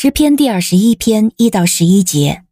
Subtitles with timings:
[0.00, 2.44] 诗篇第二十一篇一到十一节：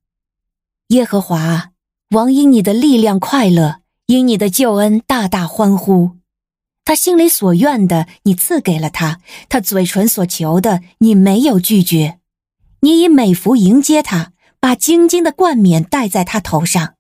[0.89, 1.71] 耶和华，
[2.11, 6.17] 王因你的力量快乐，因你的救恩大大欢呼。
[6.85, 12.19] 他心里所愿的，你赐给了他；他嘴唇所求的，你没有拒绝。
[12.81, 16.95] 你以美福迎接他，把晶晶的冠冕戴在他头上。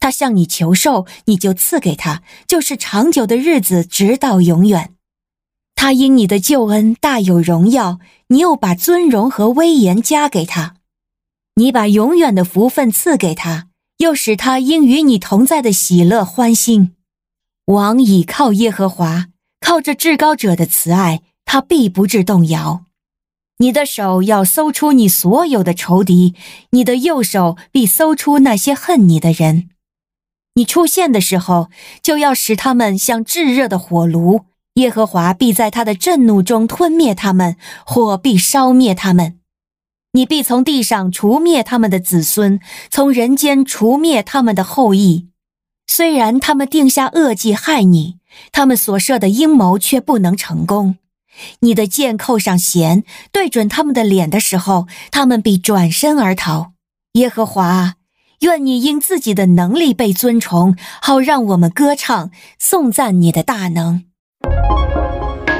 [0.00, 4.94] 他向你求寿，你就赐给他，就是长久的日子，直到永远。
[5.74, 7.98] 他因你的救恩大有荣耀，
[8.28, 10.76] 你又把尊荣和威严加给他。
[11.56, 16.94] 你把永远的福分赐给他，又使他因与你同在的喜乐欢心。
[17.66, 19.26] 王倚靠耶和华，
[19.60, 22.84] 靠着至高者的慈爱，他必不致动摇。
[23.58, 26.34] 你的手要搜出你所有的仇敌，
[26.70, 29.70] 你的右手必搜出那些恨你的人。
[30.56, 31.70] 你出现的时候，
[32.02, 34.42] 就要使他们像炙热的火炉。
[34.76, 39.38] 耶和华必在他的震怒中吞灭他们，火必烧灭他们。
[40.12, 45.28] 你必从地上除灭他们的子孙，从人间除灭他们的后裔。
[45.86, 48.18] 虽然他们定下恶计害你，
[48.52, 50.96] 他们所设的阴谋却不能成功。
[51.60, 53.02] 你的箭扣上弦，
[53.32, 56.72] 对准他们的脸的时候，他们必转身而逃。
[57.12, 57.94] 耶和华，
[58.40, 64.04] 愿你因自己的能力被尊崇，好让我们歌唱颂赞你的大能。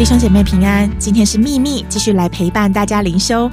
[0.00, 3.50] 弟兄姐妹平安，今天是秘密继续来陪伴大家灵修。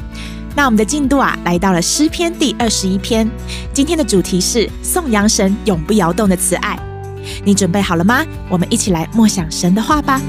[0.56, 3.30] 那我们的进度啊，来到了诗篇第二十一篇。
[3.73, 6.80] 今天的主题是颂扬神永不摇动的慈爱。
[7.44, 8.26] 你准备好了吗？
[8.48, 10.22] 我们一起来默想神的话吧。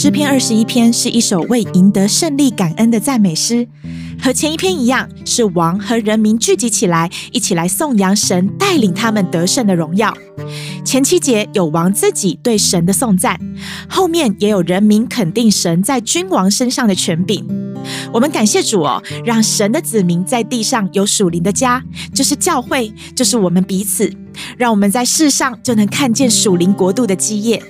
[0.00, 3.66] 诗篇二十一篇是一首为赢得胜利感恩的赞美诗，
[4.22, 10.16] 和前一篇一样，是王和人民聚集起来，一起来颂扬神带领他们得胜的荣耀。
[10.84, 13.40] 前七节有王自己对神的颂赞，
[13.88, 17.44] 后面也有人民肯定神在君王身上的权柄。
[18.12, 21.82] 我们感谢主哦，让神的子民在地上有属灵的家，
[22.14, 24.08] 就是教会，就是我们彼此，
[24.56, 27.60] 让我们在世上就能看见属灵国度的基业。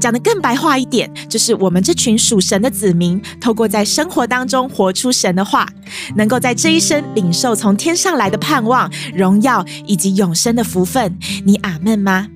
[0.00, 5.68] 讲得更白话一点，就是我们这群属神的子民，透过在生活当中活出神的话，
[6.16, 11.18] 能够在这一生领受从天上来的盼望、荣耀以及永生的福分。
[11.44, 12.28] 你阿们吗？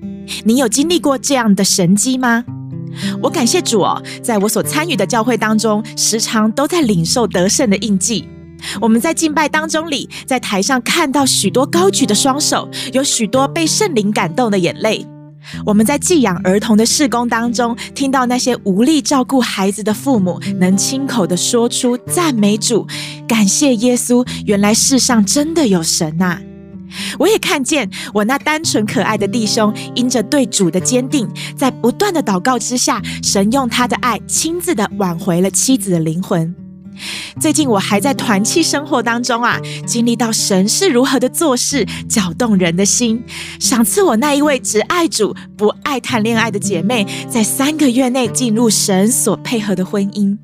[0.45, 2.43] 你有经历过这样的神迹吗？
[3.21, 8.27] 我感谢主哦，在我所参与的教会当中，时常都在领受得胜的印记。
[8.79, 15.05] 我们在敬拜当中里，在台上看到许多高举的双手，有许多被圣灵感动的眼泪。
[15.65, 22.87] 我们在寄养儿童的事工当中，听到那些无力照顾孩子的父母，能亲口的说出赞美主、
[23.27, 24.25] 感谢耶稣。
[24.45, 26.39] 原来世上真的有神呐！
[27.17, 31.27] 我也看见我那单纯可爱的弟兄，因着对主的坚定，
[31.57, 36.53] 在不断的祷告之下，神用他的爱亲自的挽回了妻子的灵魂。
[37.39, 43.21] 最近我还在团契生活当中啊，经历到神是如何的做事，搅动人的心。
[43.59, 50.37] 赏赐我那一位只爱主不爱谈恋爱的姐妹，在三个月内进入神所配合的婚姻。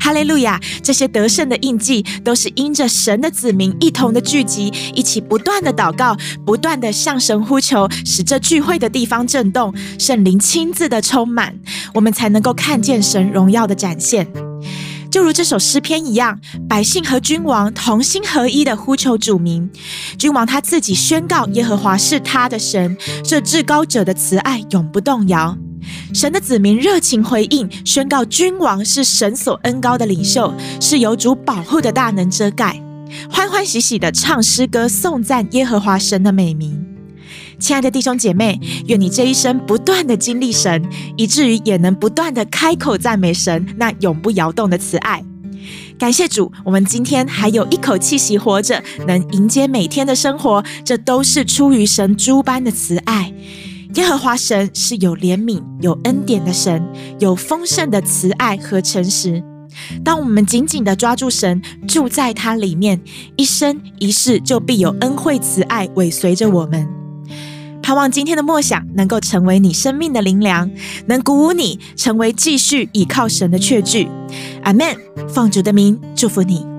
[0.00, 0.60] 哈利路亚！
[0.82, 11.58] 这些得胜的印记，都是因着神的子民一同的聚集，一起不断的祷告，不断的向神呼求，使这聚会的地方震动，圣灵亲自的充满，
[11.92, 14.53] 我们才能够看见神荣耀的展现。
[15.14, 19.70] 就如这首诗篇一样，百姓和君王同心合一的呼求主名，
[20.18, 25.56] 君王他自己宣告耶和华是他的神，这至高者的慈爱永不动摇。
[26.12, 32.82] 神的子民热情回应，宣告君王是神所恩膏的领袖，是有主保护的大能遮盖，
[33.30, 36.83] 欢欢喜喜的唱诗歌颂赞耶和华神的美名。
[37.58, 40.84] 亲爱的弟兄姐妹，愿你这一生不断的经历神，
[41.16, 45.24] 以至于也能不断的开口赞美神那永不摇动的慈爱。
[45.98, 53.32] 感谢主，我们今天还有一口气息活着，能迎接每天的生活，这都是出于神诸般的慈爱。
[53.94, 56.84] 耶和华神是有怜悯、有恩典的神，
[57.20, 59.42] 有丰盛的慈爱和诚实。
[60.04, 63.00] 当我们紧紧地抓住神，住在他里面，
[63.36, 67.03] 一生一世就必有恩惠慈爱尾随着我们。
[67.84, 70.70] 盼望今天的默想能够成为你生命的灵粮，
[71.04, 74.08] 能鼓舞你成为继续倚靠神的确据。
[74.62, 74.96] 阿门。
[75.28, 76.73] 奉主的名祝福你。